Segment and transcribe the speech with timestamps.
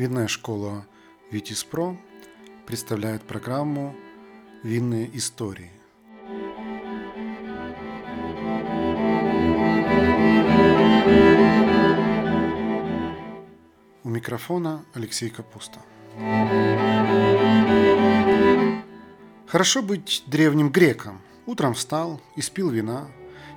[0.00, 0.86] Винная школа
[1.30, 1.94] Витиспро
[2.64, 3.94] представляет программу
[4.62, 5.70] «Винные истории».
[14.02, 15.80] У микрофона Алексей Капуста.
[19.46, 21.20] Хорошо быть древним греком.
[21.44, 23.10] Утром встал, испил вина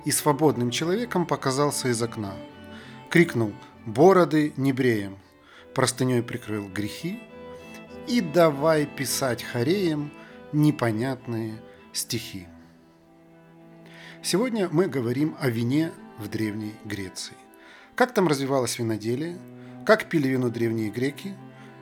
[0.04, 2.34] и свободным человеком показался из окна.
[3.08, 3.54] Крикнул
[3.86, 5.23] «Бороды не бреем!»
[5.74, 7.20] Простыней прикрыл грехи
[8.06, 10.12] и давай писать хореем
[10.52, 11.60] непонятные
[11.92, 12.46] стихи.
[14.22, 17.34] Сегодня мы говорим о вине в Древней Греции.
[17.94, 19.38] Как там развивалось виноделие,
[19.84, 21.34] как пили вино древние греки,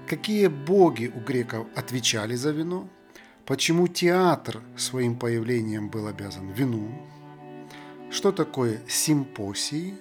[0.09, 2.89] какие боги у греков отвечали за вино,
[3.47, 6.91] почему театр своим появлением был обязан вину,
[8.11, 9.95] что такое симпосии,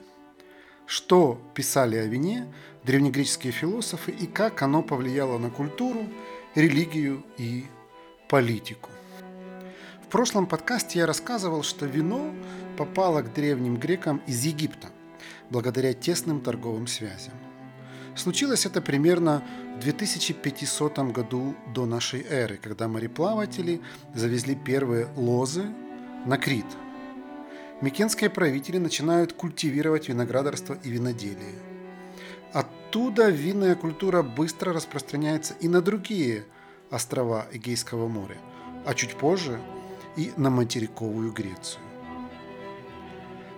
[0.92, 2.46] что писали о вине
[2.84, 6.06] древнегреческие философы и как оно повлияло на культуру,
[6.54, 7.66] религию и
[8.28, 8.90] политику.
[10.04, 12.34] В прошлом подкасте я рассказывал, что вино
[12.78, 14.90] попало к древним грекам из Египта
[15.50, 17.36] благодаря тесным торговым связям.
[18.14, 19.46] Случилось это примерно
[19.78, 23.80] в 2500 году до нашей эры, когда мореплаватели
[24.14, 25.68] завезли первые лозы
[26.26, 26.66] на Крит.
[27.82, 31.56] Микенские правители начинают культивировать виноградарство и виноделие–
[32.54, 36.44] Оттуда винная культура быстро распространяется и на другие
[36.90, 38.36] острова Эгейского моря,
[38.86, 39.62] а чуть позже
[40.18, 41.82] и на материковую Грецию.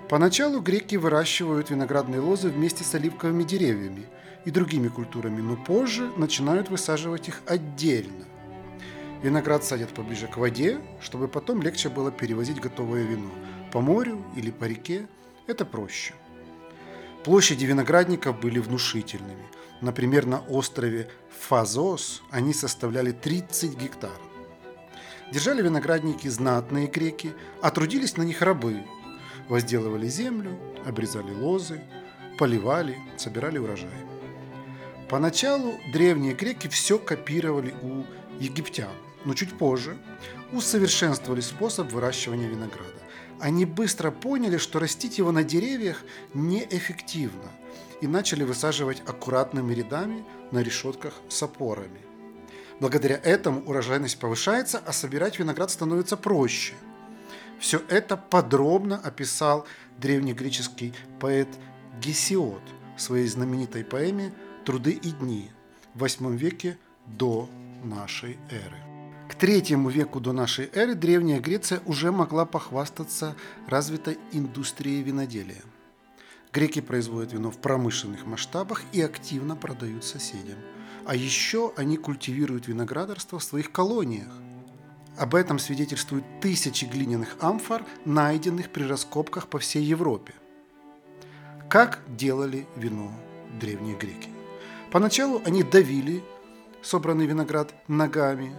[0.07, 4.05] Поначалу греки выращивают виноградные лозы вместе с оливковыми деревьями
[4.45, 8.25] и другими культурами, но позже начинают высаживать их отдельно.
[9.23, 13.31] Виноград садят поближе к воде, чтобы потом легче было перевозить готовое вино.
[13.73, 15.07] По морю или по реке
[15.47, 16.13] это проще.
[17.23, 19.47] Площади виноградников были внушительными.
[19.81, 24.22] Например, на острове Фазос они составляли 30 гектаров.
[25.31, 27.33] Держали виноградники знатные греки,
[27.63, 28.83] а трудились на них рабы.
[29.50, 31.81] Возделывали землю, обрезали лозы,
[32.38, 33.89] поливали, собирали урожай.
[35.09, 38.03] Поначалу древние греки все копировали у
[38.39, 38.94] египтян,
[39.25, 39.97] но чуть позже
[40.51, 43.03] усовершенствовали способ выращивания винограда
[43.39, 47.51] они быстро поняли, что растить его на деревьях неэффективно
[48.01, 52.01] и начали высаживать аккуратными рядами на решетках с опорами.
[52.79, 56.73] Благодаря этому урожайность повышается, а собирать виноград становится проще.
[57.59, 59.65] Все это подробно описал
[60.00, 61.47] древнегреческий поэт
[62.01, 62.61] Гесиод
[62.97, 64.33] в своей знаменитой поэме
[64.65, 65.50] «Труды и дни»
[65.94, 67.50] в VIII веке до
[67.83, 68.82] нашей эры.
[69.29, 73.35] К третьему веку до нашей эры Древняя Греция уже могла похвастаться
[73.67, 75.61] развитой индустрией виноделия.
[76.51, 80.57] Греки производят вино в промышленных масштабах и активно продают соседям.
[81.06, 84.31] А еще они культивируют виноградарство в своих колониях.
[85.17, 90.33] Об этом свидетельствуют тысячи глиняных амфор, найденных при раскопках по всей Европе.
[91.69, 93.12] Как делали вино
[93.59, 94.29] древние греки?
[94.91, 96.23] Поначалу они давили
[96.83, 98.56] собранный виноград ногами,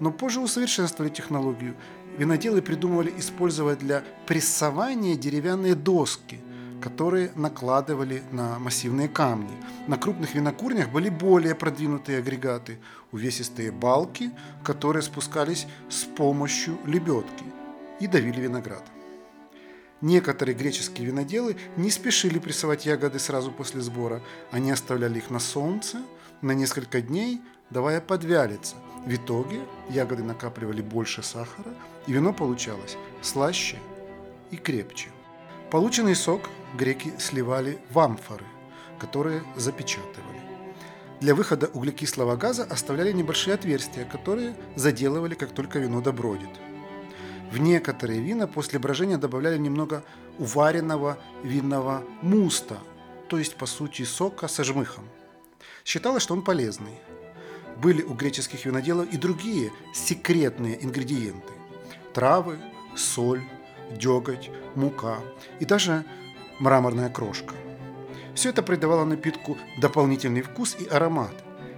[0.00, 1.76] но позже усовершенствовали технологию.
[2.18, 6.40] Виноделы придумывали использовать для прессования деревянные доски,
[6.82, 9.52] которые накладывали на массивные камни.
[9.86, 12.78] На крупных винокурнях были более продвинутые агрегаты,
[13.12, 14.30] увесистые балки,
[14.64, 17.44] которые спускались с помощью лебедки
[18.00, 18.84] и давили виноград.
[20.00, 24.22] Некоторые греческие виноделы не спешили прессовать ягоды сразу после сбора.
[24.50, 25.98] Они оставляли их на солнце
[26.40, 31.74] на несколько дней, давая подвялиться– в итоге ягоды накапливали больше сахара,
[32.06, 33.78] и вино получалось слаще
[34.50, 35.08] и крепче.
[35.70, 36.42] Полученный сок
[36.76, 38.44] греки сливали в амфоры,
[38.98, 40.40] которые запечатывали.
[41.20, 46.50] Для выхода углекислого газа оставляли небольшие отверстия, которые заделывали, как только вино добродит.
[47.52, 50.04] В некоторые вина после брожения добавляли немного
[50.38, 52.78] уваренного винного муста,
[53.28, 55.04] то есть по сути сока со жмыхом.
[55.84, 56.98] Считалось, что он полезный–
[57.80, 61.52] были у греческих виноделов и другие секретные ингредиенты.
[62.12, 62.58] Травы,
[62.96, 63.42] соль,
[63.90, 65.18] деготь, мука
[65.58, 66.04] и даже
[66.58, 67.54] мраморная крошка.
[68.34, 71.34] Все это придавало напитку дополнительный вкус и аромат.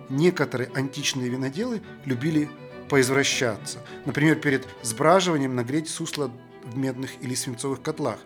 [0.09, 2.51] Некоторые античные виноделы любили
[2.89, 3.79] поизвращаться.
[4.05, 6.31] Например, перед сбраживанием нагреть сусло
[6.65, 8.19] в медных или свинцовых котлах.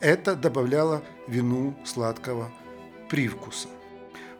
[0.00, 2.50] Это добавляло вину сладкого
[3.08, 3.68] привкуса.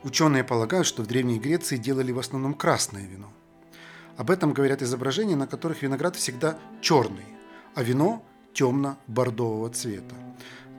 [0.02, 3.30] Ученые полагают, что в Древней Греции делали в основном красное вино.
[4.16, 7.26] Об этом говорят изображения, на которых виноград всегда черный,
[7.74, 8.24] а вино
[8.54, 10.14] темно-бордового цвета.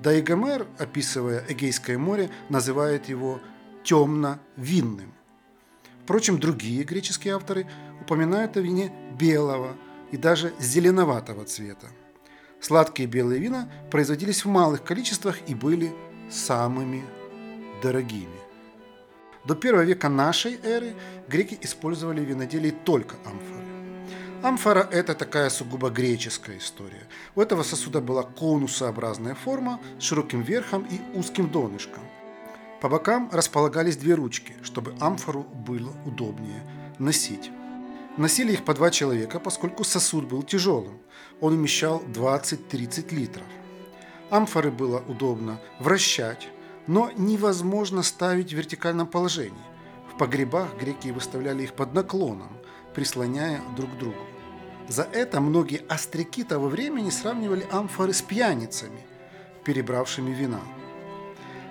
[0.02, 3.40] Да и Гомер, описывая Эгейское море, называет его
[3.84, 5.14] темно-винным.
[6.04, 7.68] Впрочем, другие греческие авторы
[8.02, 9.76] упоминают о вине белого
[10.12, 11.88] и даже зеленоватого цвета.
[12.60, 15.94] Сладкие белые вина производились в малых количествах и были
[16.30, 17.04] самыми
[17.82, 18.51] дорогими.
[19.46, 20.94] До первого века нашей эры
[21.28, 23.62] греки использовали в виноделии только амфоры.
[24.44, 27.08] Амфора– это такая сугубо греческая история.
[27.36, 32.04] У этого сосуда была конусообразная форма с широким верхом и узким донышком.
[32.82, 36.64] По бокам располагались две ручки, чтобы амфору было удобнее
[36.98, 37.52] носить.
[38.18, 41.00] Носили их по два человека, поскольку сосуд был тяжелым.
[41.40, 43.46] Он вмещал 20-30 литров.
[44.30, 46.48] Амфоры было удобно вращать,
[46.88, 49.54] но невозможно ставить в вертикальном положении.
[50.14, 52.58] В погребах греки выставляли их под наклоном,
[52.94, 54.20] прислоняя друг к другу.
[54.88, 59.00] За это многие остряки того времени сравнивали амфоры с пьяницами,
[59.64, 60.62] перебравшими вина.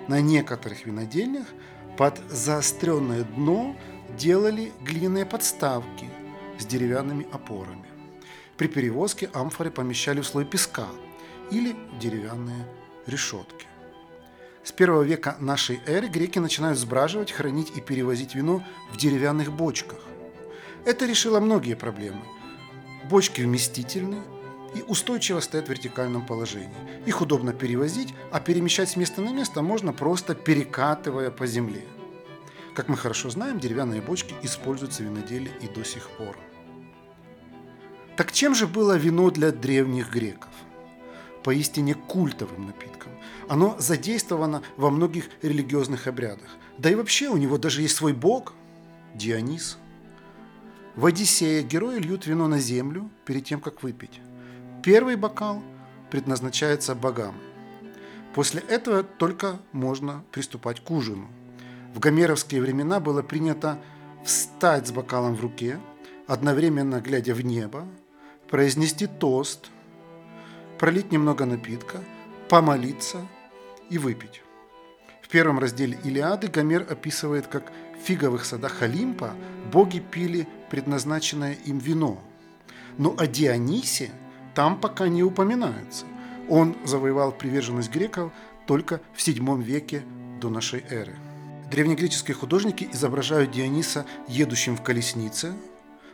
[0.07, 1.45] На некоторых винодельнях
[1.97, 3.75] под заостренное дно
[4.17, 6.09] делали глиняные подставки
[6.57, 7.85] с деревянными опорами.
[8.57, 10.87] При перевозке амфоры помещали в слой песка
[11.51, 12.65] или деревянные
[13.05, 13.67] решетки.
[14.63, 19.99] С первого века нашей эры греки начинают сбраживать, хранить и перевозить вино в деревянных бочках.
[20.85, 22.21] Это решило многие проблемы.
[23.09, 24.21] Бочки вместительны
[24.75, 26.69] и устойчиво стоят в вертикальном положении.
[27.07, 31.83] Их удобно перевозить, а перемещать с места на место можно просто перекатывая по земле.
[32.75, 36.37] Как мы хорошо знаем, деревянные бочки используются в виноделии и до сих пор.
[38.15, 40.50] Так чем же было вино для древних греков?
[41.43, 43.11] Поистине культовым напитком.
[43.47, 46.47] Оно задействовано во многих религиозных обрядах.
[46.77, 48.53] Да и вообще у него даже есть свой бог–
[49.15, 49.77] Дионис.
[50.95, 54.21] В «Одиссее» герои льют вино на землю перед тем, как выпить.
[54.83, 55.61] Первый бокал
[56.09, 57.35] предназначается богам.
[58.33, 61.27] После этого только можно приступать к ужину.
[61.93, 63.79] В гомеровские времена было принято
[64.23, 65.79] встать с бокалом в руке,
[66.27, 67.85] одновременно глядя в небо,
[68.49, 69.69] произнести тост,
[70.81, 71.99] пролить немного напитка,
[72.49, 73.25] помолиться–
[73.91, 74.41] и выпить.
[75.21, 79.35] В первом разделе Илиады Гомер описывает, как в фиговых садах Олимпа
[79.71, 82.19] боги пили предназначенное им вино.
[82.97, 84.09] Но о Дионисе
[84.55, 86.05] там пока не упоминается.
[86.49, 88.31] Он завоевал приверженность греков
[88.65, 90.03] только в VII веке
[90.39, 91.15] до нашей эры.
[91.69, 95.53] Древнегреческие художники изображают Диониса едущим в колеснице,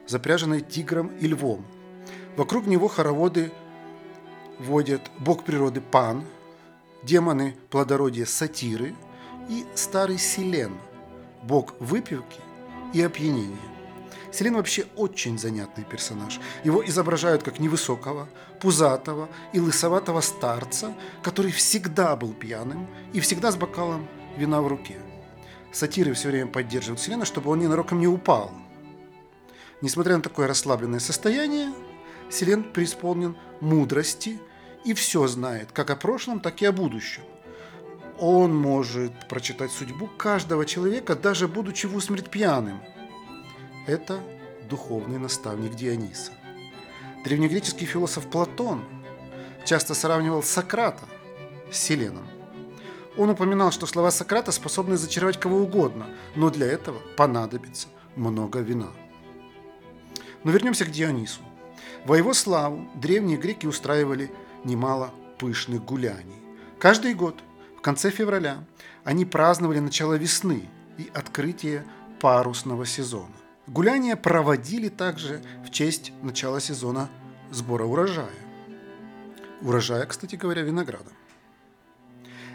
[0.08, 1.66] запряженной тигром и львом.
[2.36, 3.52] Вокруг него хороводы
[4.60, 6.24] водят бог природы Пан–
[7.04, 8.96] демоны плодородия Сатиры
[9.50, 10.78] и старый Селен,
[11.44, 12.42] бог выпивки
[12.94, 13.58] и опьянения.
[14.32, 16.40] Селен вообще очень занятный персонаж.
[16.64, 18.28] Его изображают как невысокого,
[18.60, 20.94] пузатого и лысоватого старца,
[21.24, 24.08] который всегда был пьяным и всегда с бокалом
[24.38, 24.98] вина в руке.
[25.72, 28.52] Сатиры все время поддерживают Селена, чтобы он ненароком не упал.
[29.82, 31.72] Несмотря на такое расслабленное состояние,
[32.30, 34.40] Селен преисполнен мудрости
[34.86, 37.24] и все знает, как о прошлом, так и о будущем.
[38.20, 42.82] Он может прочитать судьбу каждого человека, даже будучи в усмерть пьяным.
[43.86, 44.20] Это
[44.70, 46.32] духовный наставник Диониса.
[47.24, 48.84] Древнегреческий философ Платон
[49.66, 51.06] часто сравнивал Сократа
[51.72, 52.28] с Селеном.
[53.18, 58.90] Он упоминал, что слова Сократа способны зачаровать кого угодно, но для этого понадобится много вина.
[60.44, 61.42] Но вернемся к Дионису.
[62.06, 64.32] Во его славу древние греки устраивали
[64.64, 66.42] немало пышных гуляний.
[66.80, 67.36] Каждый год
[67.78, 68.64] в конце февраля
[69.04, 71.86] они праздновали начало весны и открытие
[72.20, 73.34] парусного сезона.
[73.68, 77.10] Гуляния проводили также в честь начала сезона
[77.52, 78.30] сбора урожая.
[79.62, 81.12] Урожая, кстати говоря, винограда.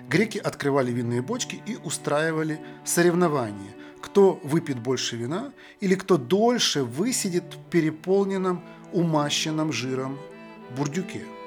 [0.09, 7.45] Греки открывали винные бочки и устраивали соревнования, кто выпьет больше вина или кто дольше высидит
[7.55, 10.19] в переполненном, умащенном жиром
[10.77, 11.23] бурдюке–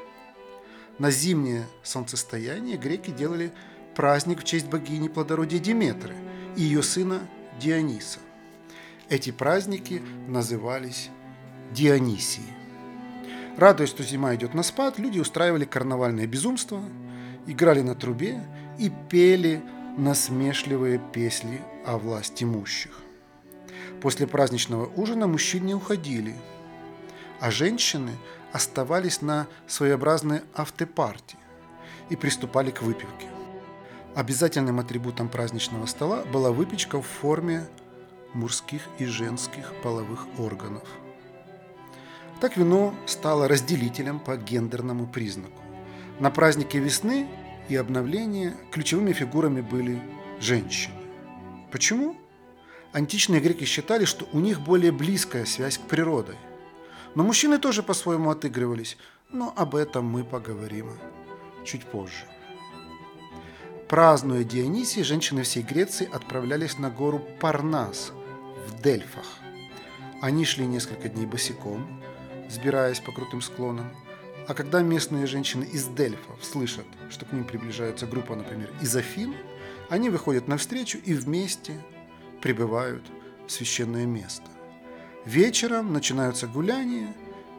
[1.00, 3.52] на зимнее солнцестояние греки делали
[3.96, 6.16] праздник в честь богини плодородия Диметры
[6.56, 7.22] и ее сына
[7.60, 8.20] Диониса.
[9.10, 11.10] Эти праздники назывались
[11.72, 12.54] Дионисии.
[13.58, 16.84] Радуясь, что зима идет на спад, люди устраивали карнавальное безумство,
[17.48, 18.44] играли на трубе
[18.78, 19.64] и пели
[19.98, 23.00] насмешливые песни о власти имущих.
[24.02, 26.36] После праздничного ужина мужчины уходили,
[27.40, 28.12] а женщины
[28.56, 31.38] оставались на своеобразной автопартии
[32.10, 33.28] и приступали к выпивке.
[34.16, 37.68] Обязательным атрибутом праздничного стола была выпечка в форме
[38.34, 40.88] мужских и женских половых органов.
[42.40, 45.62] Так вино стало разделителем по гендерному признаку.
[46.20, 47.28] На празднике весны
[47.68, 50.02] и обновления ключевыми фигурами были
[50.40, 50.96] женщины.
[51.74, 52.16] Почему?
[52.94, 56.36] Античные греки считали, что у них более близкая связь к природе.
[57.16, 58.98] Но мужчины тоже по-своему отыгрывались,
[59.32, 60.92] но об этом мы поговорим
[61.64, 62.26] чуть позже.
[63.88, 68.12] Празднуя Дионисий, женщины всей Греции отправлялись на гору Парнас
[68.68, 69.26] в Дельфах.
[70.22, 72.04] Они шли несколько дней босиком,
[72.50, 73.92] сбираясь по крутым склонам,
[74.48, 79.36] а когда местные женщины из Дельфов слышат, что к ним приближается группа, например, из Афин,
[79.90, 81.80] они выходят навстречу и вместе
[82.42, 83.04] прибывают
[83.48, 84.55] в священное место.
[85.26, 87.12] Вечером начинаются гуляния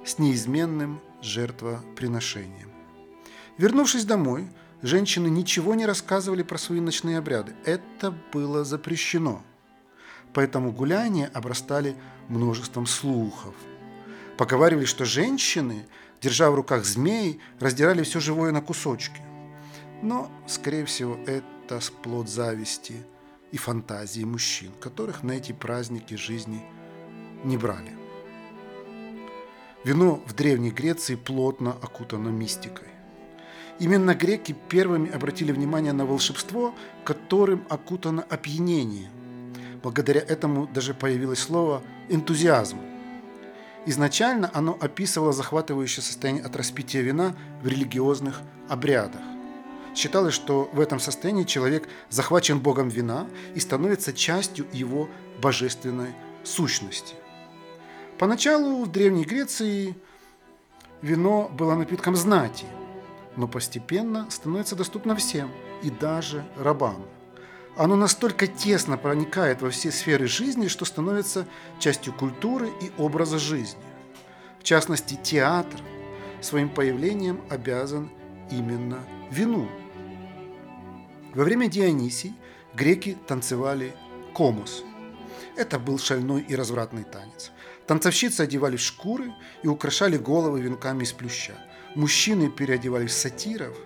[0.04, 2.70] с неизменным жертвоприношением.
[3.58, 4.48] Вернувшись домой,
[4.82, 7.54] женщины ничего не рассказывали про свои ночные обряды.
[7.64, 9.42] Это было запрещено.
[10.32, 11.96] Поэтому гуляния обрастали
[12.28, 13.54] множеством слухов.
[14.38, 15.86] Поговаривали, что женщины,
[16.20, 19.22] держа в руках змей, раздирали все живое на кусочки.
[20.02, 22.94] Но, скорее всего, это плод зависти–
[23.52, 26.62] и фантазии мужчин, которых на эти праздники жизни
[27.44, 27.96] не брали.
[29.84, 32.88] Вино в Древней Греции плотно окутано мистикой.
[33.78, 36.74] Именно греки первыми обратили внимание на волшебство,
[37.04, 39.10] которым окутано опьянение.
[39.82, 42.78] Благодаря этому даже появилось слово «энтузиазм».
[43.84, 49.20] Изначально оно описывало захватывающее состояние от распития вина в религиозных обрядах.
[49.94, 55.08] Считалось, что в этом состоянии человек захвачен Богом вина и становится частью его
[55.40, 57.14] божественной сущности.
[58.18, 59.94] Поначалу в Древней Греции
[61.02, 62.64] вино было напитком знати,
[63.36, 65.50] но постепенно становится доступно всем
[65.82, 67.04] и даже рабам.
[67.76, 71.46] Оно настолько тесно проникает во все сферы жизни, что становится
[71.78, 73.82] частью культуры и образа жизни.
[74.58, 75.78] В частности, театр
[76.40, 78.10] своим появлением обязан
[78.50, 78.98] именно
[79.30, 79.68] вину–
[81.36, 82.34] во время Дионисий
[82.74, 83.92] греки танцевали
[84.32, 84.82] комус.
[85.56, 87.50] Это был шальной и развратный танец.
[87.86, 91.54] Танцовщицы одевали шкуры и украшали головы венками из плюща.
[91.94, 93.76] Мужчины переодевались в сатиров,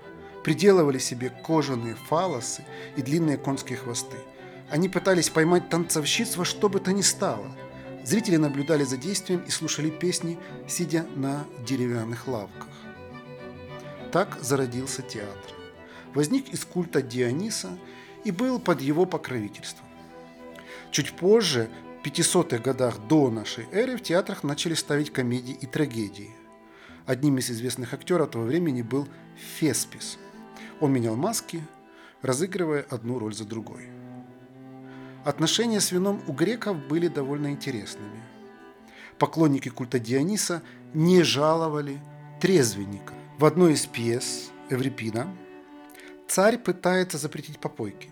[0.42, 2.64] приделывали себе кожаные фалосы
[2.96, 4.16] и длинные конские хвосты.
[4.70, 7.54] Они пытались поймать танцовщиц во что бы то ни стало.
[8.04, 12.68] Зрители наблюдали за действием и слушали песни, сидя на деревянных лавках.
[14.10, 15.60] Так зародился театр
[16.14, 17.70] возник из культа Диониса
[18.24, 19.86] и был под его покровительством.
[20.90, 21.70] Чуть позже,
[22.02, 26.30] в 500-х годах до нашей эры, в театрах начали ставить комедии и трагедии.
[27.06, 29.06] Одним из известных актеров того времени был
[29.58, 30.18] Феспис.
[30.80, 31.62] Он менял маски,
[32.22, 33.88] разыгрывая одну роль за другой.
[35.24, 38.22] Отношения с вином у греков были довольно интересными.
[39.18, 40.62] Поклонники культа Диониса
[40.94, 42.00] не жаловали
[42.40, 43.12] трезвенника.
[43.38, 45.28] В одной из пьес Эврипина
[46.26, 48.08] Царь пытается запретить попойки.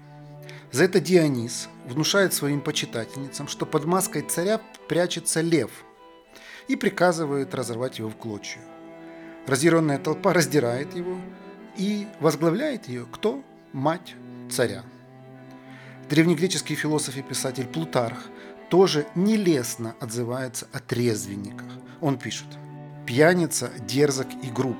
[0.70, 5.70] За это Дионис внушает своим почитательницам, что под маской царя прячется лев
[6.68, 8.60] и приказывает разорвать его в клочья.
[9.46, 11.18] Разъяренная толпа раздирает его
[11.78, 13.42] и возглавляет ее кто?
[13.72, 14.14] Мать
[14.50, 14.82] царя.
[16.10, 18.18] Древнегреческий философ и писатель Плутарх
[18.68, 21.68] тоже нелестно отзывается о трезвенниках.
[22.00, 22.46] Он пишет
[23.06, 24.76] «Пьяница дерзок и груб,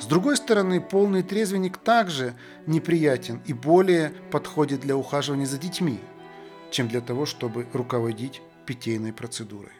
[0.00, 2.34] с другой стороны, полный трезвенник также
[2.66, 6.00] неприятен и более подходит для ухаживания за детьми,
[6.70, 9.72] чем для того, чтобы руководить питейной процедурой.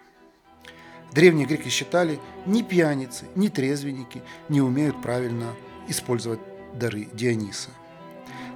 [1.13, 5.55] Древние греки считали, ни пьяницы, ни трезвенники не умеют правильно
[5.89, 6.41] использовать
[6.75, 7.71] дары Диониса.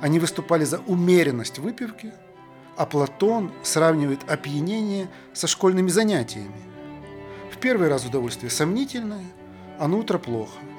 [0.03, 2.13] Они выступали за умеренность выпивки,
[2.77, 6.63] а Платон сравнивает опьянение со школьными занятиями.
[7.51, 9.25] В первый раз удовольствие сомнительное,
[9.79, 10.59] а на утро плохо–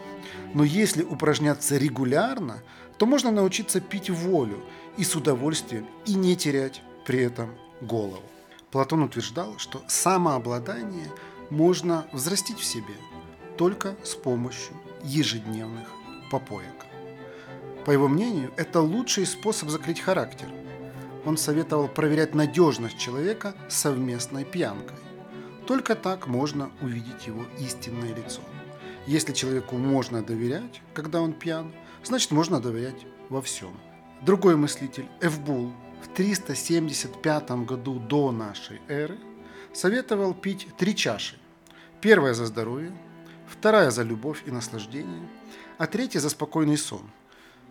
[0.54, 2.63] но если упражняться регулярно,
[2.98, 4.63] то можно научиться пить волю
[4.98, 7.51] и с удовольствием, и не терять при этом
[7.82, 8.24] голову.
[8.72, 11.10] Платон утверждал, что самообладание
[11.50, 12.96] можно взрастить в себе
[13.58, 15.88] только с помощью ежедневных
[16.32, 16.86] попоек.
[17.86, 20.48] По его мнению, это лучший способ закрыть характер.
[21.25, 24.98] Он советовал проверять надежность человека совместной пьянкой.
[25.68, 28.42] Только так можно увидеть его истинное лицо.
[29.07, 33.79] Если человеку можно доверять, когда он пьян, значит можно доверять во всем.
[34.21, 39.17] Другой мыслитель, Эвбул, в 375 году до нашей эры
[39.74, 41.38] советовал пить три чаши.
[42.01, 42.91] Первая за здоровье,
[43.47, 45.27] вторая за любовь и наслаждение,
[45.77, 47.09] а третья за спокойный сон.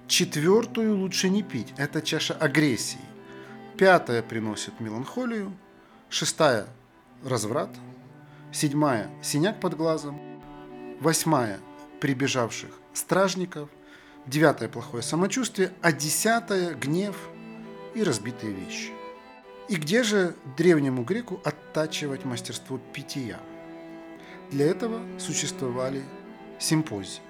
[0.06, 3.00] Четвертую лучше не пить, это чаша агрессии.
[3.76, 5.52] Пятая приносит меланхолию,
[6.08, 6.68] шестая–
[7.24, 7.70] разврат,
[8.52, 10.20] седьмая– синяк под глазом,
[11.04, 11.60] восьмая–
[12.00, 13.68] прибежавших стражников,
[14.26, 17.14] девятое– плохое самочувствие, а десятое– гнев
[17.94, 18.90] и разбитые вещи.
[19.68, 23.38] И где же древнему греку оттачивать мастерство питья?
[24.50, 26.02] Для этого существовали
[26.58, 27.20] симпозии.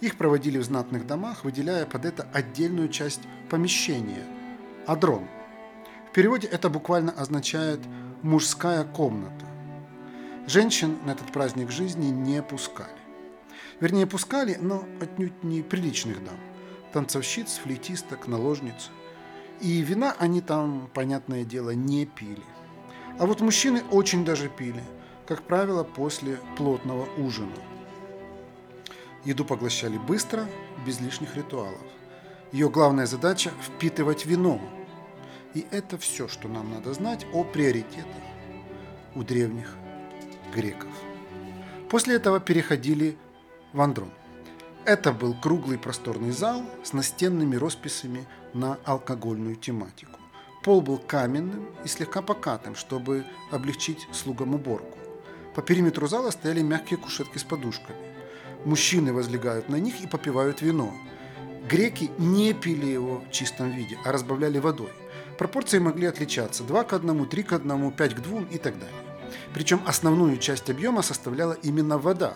[0.00, 4.24] Их проводили в знатных домах, выделяя под это отдельную часть помещения–
[4.86, 5.28] адрон.
[6.08, 7.80] В переводе это буквально означает
[8.22, 9.51] «мужская комната».
[10.46, 12.90] Женщин на этот праздник жизни не пускали.
[13.80, 16.36] Вернее, пускали, но отнюдь не приличных дам.
[16.92, 18.90] Танцовщиц, флейтисток, наложниц.
[19.60, 22.42] И вина они там, понятное дело, не пили.
[23.20, 24.82] А вот мужчины очень даже пили,
[25.26, 27.54] как правило, после плотного ужина.
[29.24, 30.48] Еду поглощали быстро,
[30.84, 31.78] без лишних ритуалов.
[32.50, 34.60] Ее главная задача– впитывать вино.
[35.54, 38.22] И это все, что нам надо знать о приоритетах
[39.14, 39.76] у древних
[40.54, 40.90] греков.
[41.88, 43.16] После этого переходили
[43.72, 44.10] в Андрон.
[44.84, 50.18] Это был круглый просторный зал с настенными росписями на алкогольную тематику.
[50.62, 54.98] Пол был каменным и слегка покатым, чтобы облегчить слугам уборку.
[55.54, 57.98] По периметру зала стояли мягкие кушетки с подушками.
[58.64, 60.92] Мужчины возлегают на них и попивают вино.
[61.68, 64.92] Греки не пили его в чистом виде, а разбавляли водой.
[65.38, 69.11] Пропорции могли отличаться 2 к 1, 3 к 1, 5 к 2 и так далее.
[69.54, 72.34] Причем основную часть объема составляла именно вода.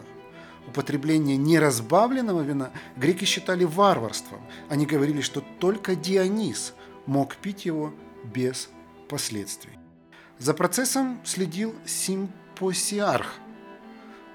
[0.69, 4.41] Употребление неразбавленного вина греки считали варварством.
[4.69, 6.75] Они говорили, что только Дионис
[7.07, 7.93] мог пить его
[8.25, 8.69] без
[9.09, 9.79] последствий.
[10.39, 13.35] За процессом следил симпосиарх.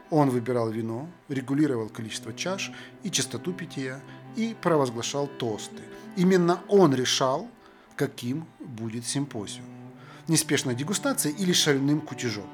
[0.10, 2.72] Он выбирал вино, регулировал количество чаш
[3.03, 4.01] и частоту питья
[4.36, 5.84] и провозглашал тосты.
[6.18, 7.48] Именно он решал,
[7.96, 9.70] каким будет симпозиум.
[10.31, 12.47] Неспешной дегустацией или шальным кутежом.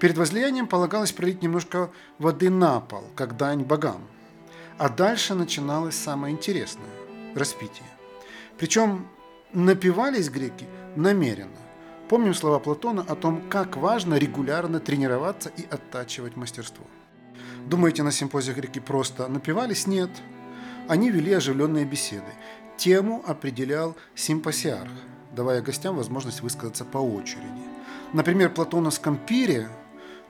[0.00, 4.00] Перед возлиянием полагалось пролить немножко воды на пол, как дань богам.
[4.78, 6.88] А дальше начиналось самое интересное–
[7.34, 7.84] распитие.
[8.56, 9.06] Причем
[9.52, 10.66] напивались греки
[10.96, 11.60] намеренно.
[12.08, 16.86] Помним слова Платона о том, как важно регулярно тренироваться и оттачивать мастерство.
[17.66, 19.86] Думаете, на симпозиях греки просто напивались?
[19.86, 20.10] Нет.
[20.88, 22.32] Они вели оживленные беседы.
[22.78, 24.92] Тему определял симпосиарх,
[25.38, 27.62] давая гостям возможность высказаться по очереди.
[28.12, 29.68] Например, в платоновском пире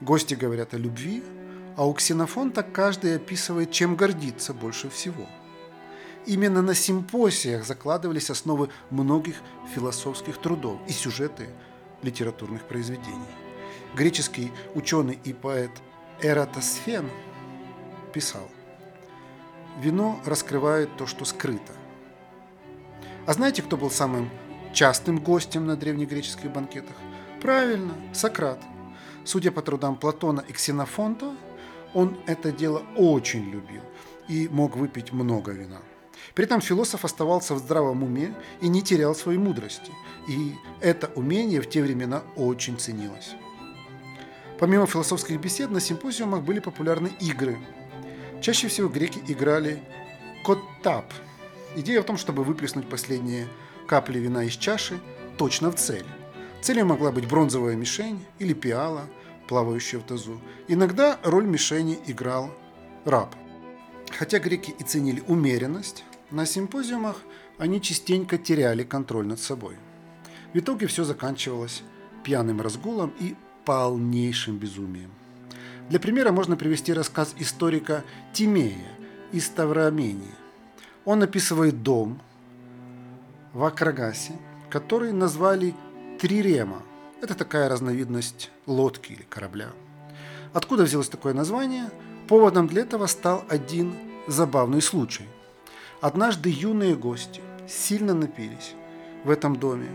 [0.03, 1.25] Гости говорят о любви,
[1.79, 5.27] а у Ксенофонта каждый описывает, чем гордится больше всего.
[6.27, 9.37] Именно на симпосиях закладывались основы многих
[9.75, 11.49] философских трудов и сюжеты
[12.03, 13.35] литературных произведений.
[13.97, 15.71] Греческий ученый и поэт
[16.21, 17.09] Эратосфен
[18.13, 18.47] писал
[19.81, 21.73] «Вино раскрывает то, что скрыто».
[23.27, 24.29] А знаете, кто был самым
[24.73, 26.97] частым гостем на древнегреческих банкетах?
[27.41, 28.61] Правильно, Сократ–
[29.29, 31.37] Судя по трудам Платона и Ксенофонта,
[31.93, 33.83] он это дело очень любил
[34.27, 35.83] и мог выпить много вина.
[36.35, 39.93] При этом философ оставался в здравом уме и не терял своей мудрости.
[40.29, 43.33] И это умение в те времена очень ценилось.
[44.59, 47.59] Помимо философских бесед, на симпозиумах были популярны игры.
[48.41, 49.83] Чаще всего греки играли
[50.43, 51.13] коттап.
[51.77, 53.47] Идея в том, чтобы выплеснуть последние
[53.89, 55.01] капли вина из чаши
[55.39, 56.07] точно в цель.
[56.61, 59.03] Целью могла быть бронзовая мишень или пиала–
[59.49, 60.41] плавающая в тазу.
[60.69, 62.55] Иногда роль мишени играл
[63.05, 63.35] раб.
[64.17, 67.17] Хотя греки и ценили умеренность, на симпозиумах
[67.59, 69.77] они частенько теряли контроль над собой.
[70.55, 71.83] В итоге все заканчивалось
[72.23, 75.11] пьяным разгулом и полнейшим безумием.
[75.89, 78.93] Для примера можно привести рассказ историка Тимея
[79.33, 80.35] из Тавромении.
[81.05, 82.21] Он описывает дом
[83.53, 84.33] в Акрагасе,
[84.71, 85.75] который назвали
[86.21, 86.83] Трирема,
[87.21, 89.71] это такая разновидность лодки или корабля.
[90.53, 91.91] Откуда взялось такое название?
[92.29, 93.95] Поводом для этого стал один
[94.27, 95.27] забавный случай.
[96.01, 98.75] Однажды юные гости сильно напились
[99.25, 99.89] в этом доме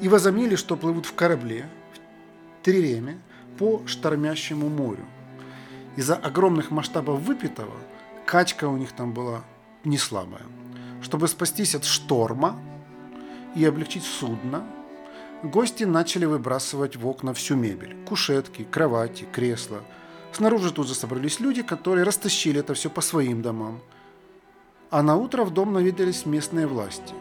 [0.00, 3.20] и возомнили, что плывут в корабле в Триреме
[3.58, 5.04] по штормящему морю.
[5.96, 7.76] Из-за огромных масштабов выпитого
[8.26, 9.44] качка у них там была
[9.84, 10.44] не слабая.
[11.02, 12.58] Чтобы спастись от шторма
[13.54, 14.64] и облегчить судно,
[15.42, 17.96] Гости начали выбрасывать в окна всю мебель.
[18.06, 19.80] Кушетки, кровати, кресла.
[20.32, 23.80] Снаружи тут же собрались люди, которые растащили это все по своим домам.
[24.90, 27.14] А на утро в дом наведались местные власти.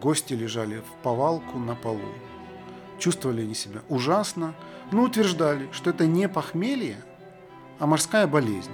[0.00, 2.00] Гости лежали в повалку на полу.
[2.98, 4.54] Чувствовали они себя ужасно,
[4.90, 6.96] но утверждали, что это не похмелье,
[7.78, 8.72] а морская болезнь.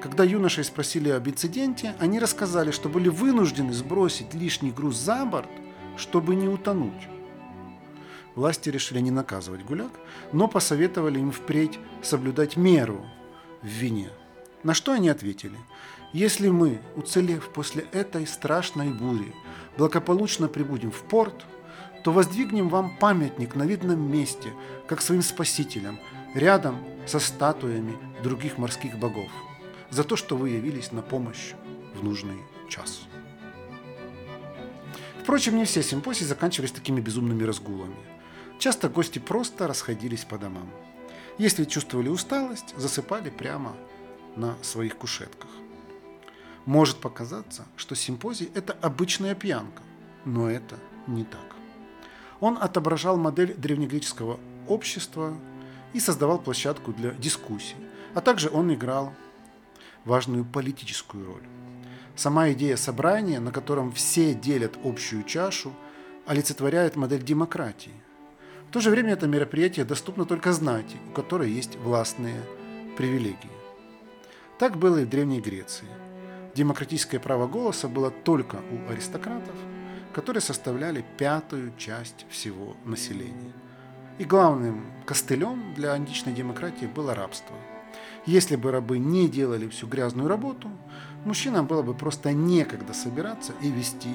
[0.00, 5.48] Когда юношей спросили об инциденте, они рассказали, что были вынуждены сбросить лишний груз за борт,
[5.98, 7.08] чтобы не утонуть.
[8.34, 9.90] Власти решили не наказывать гуляк,
[10.32, 13.04] но посоветовали им впредь соблюдать меру
[13.62, 14.10] в вине.
[14.62, 15.58] На что они ответили?
[16.12, 19.34] Если мы, уцелев после этой страшной бури,
[19.76, 21.44] благополучно прибудем в порт,
[22.04, 24.52] то воздвигнем вам памятник на видном месте,
[24.86, 25.98] как своим спасителям,
[26.34, 29.30] рядом со статуями других морских богов,
[29.90, 31.54] за то, что вы явились на помощь
[31.94, 33.08] в нужный час.
[35.28, 37.94] Впрочем, не все симпозии заканчивались такими безумными разгулами.
[38.58, 40.70] Часто гости просто расходились по домам.
[41.36, 43.76] Если чувствовали усталость, засыпали прямо
[44.36, 45.50] на своих кушетках.
[46.64, 49.82] Может показаться, что симпозий– это обычная пьянка,
[50.24, 51.56] но это не так.
[52.40, 55.36] Он отображал модель древнегреческого общества
[55.92, 57.76] и создавал площадку для дискуссий,
[58.14, 59.12] а также он играл
[60.06, 61.57] важную политическую роль.
[62.18, 65.72] Сама идея собрания, на котором все делят общую чашу,
[66.26, 67.92] олицетворяет модель демократии.
[68.68, 72.42] В то же время это мероприятие доступно только знати, у которой есть властные
[72.96, 73.52] привилегии.
[74.58, 75.86] Так было и в Древней Греции.
[76.56, 79.54] Демократическое право голоса было только у аристократов,
[80.12, 83.52] которые составляли пятую часть всего населения.
[84.18, 87.54] И главным костылем для античной демократии было рабство.
[88.28, 90.68] Если бы рабы не делали всю грязную работу,
[91.24, 94.14] мужчинам было бы просто некогда собираться и вести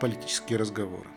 [0.00, 1.08] политические разговоры.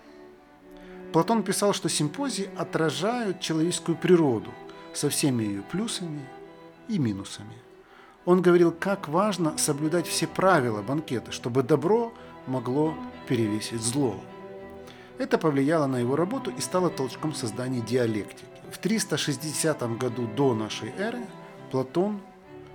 [1.11, 4.49] Платон писал, что симпозии отражают человеческую природу
[4.95, 6.27] со всеми ее плюсами
[6.87, 7.53] и минусами.
[8.25, 12.11] Он говорил, как важно соблюдать все правила банкета, чтобы добро
[12.47, 12.95] могло
[13.27, 14.19] перевесить зло.
[15.19, 18.47] Это повлияло на его работу и стало толчком создания диалектики.
[18.71, 21.19] В 360 году до нашей эры
[21.73, 22.21] Платон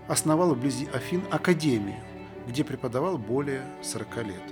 [0.09, 2.01] основал вблизи Афин академию,
[2.49, 4.43] где преподавал более 40 лет.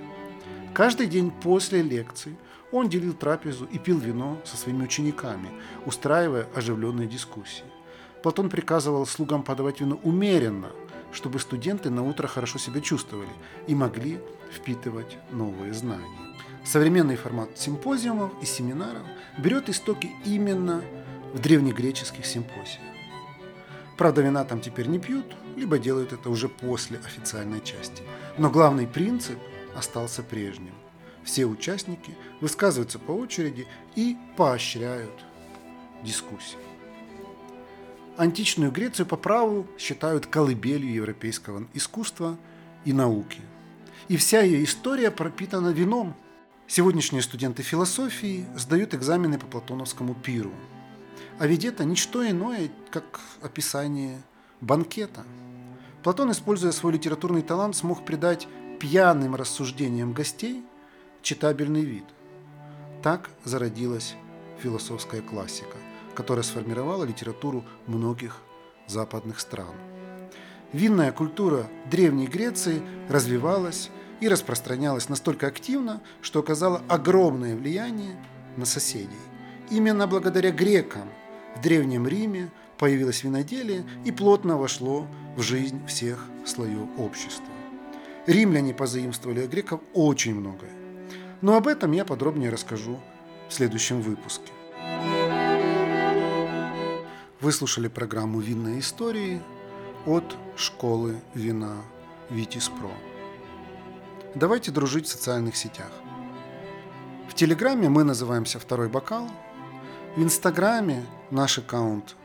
[0.73, 2.37] Каждый день после лекций
[2.71, 5.49] он делил трапезу и пил вино со своими учениками,
[5.85, 7.65] устраивая оживленные дискуссии.
[8.23, 10.69] Платон приказывал слугам подавать вино умеренно,
[11.11, 13.27] чтобы студенты на утро хорошо себя чувствовали
[13.67, 14.17] и могли
[14.49, 16.37] впитывать новые знания.
[16.63, 19.03] Современный формат симпозиумов и семинаров
[19.37, 20.81] берет истоки именно
[21.33, 22.96] в древнегреческих симпозиях.
[23.97, 28.03] Правда, вина там теперь не пьют, либо делают это уже после официальной части.
[28.37, 29.37] Но главный принцип
[29.75, 30.73] остался прежним.
[31.23, 35.25] Все участники высказываются по очереди и поощряют
[36.03, 36.59] дискуссии.
[38.17, 42.37] Античную Грецию по праву считают колыбелью европейского искусства
[42.85, 43.41] и науки.
[44.07, 46.15] И вся ее история пропитана вином–
[46.69, 50.51] Сегодняшние студенты философии сдают экзамены по платоновскому пиру.
[51.39, 54.21] А ведь это ничто иное, как описание
[54.61, 55.23] банкета.
[56.03, 58.47] Платон, используя свой литературный талант, смог придать
[58.79, 60.63] пьяным рассуждениям гостей
[61.21, 62.05] читабельный вид.
[63.03, 64.15] Так зародилась
[64.61, 65.77] философская классика,
[66.15, 68.37] которая сформировала литературу многих
[68.87, 69.75] западных стран.
[70.73, 78.17] Винная культура Древней Греции развивалась и распространялась настолько активно, что оказала огромное влияние
[78.57, 79.15] на соседей.
[79.69, 81.09] Именно благодаря грекам
[81.55, 87.45] в Древнем Риме появилось виноделие и плотно вошло в жизнь всех слоев общества.
[88.27, 90.71] Римляне позаимствовали от греков очень многое.
[91.41, 92.99] Но об этом я подробнее расскажу
[93.49, 94.51] в следующем выпуске.
[97.41, 99.41] Вы слушали программу «Винные истории»
[100.05, 101.75] от школы вина
[102.29, 102.91] «Витис Про».
[104.33, 105.91] Давайте дружить в социальных сетях.
[107.29, 109.29] В Телеграме мы называемся «Второй бокал».
[110.15, 112.15] В Инстаграме наш аккаунт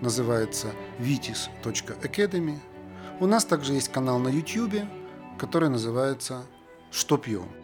[0.00, 0.68] называется
[0.98, 2.58] vitis.academy.
[3.20, 4.86] У нас также есть канал на YouTube,
[5.38, 6.46] который называется
[6.90, 7.59] «Что пьем?».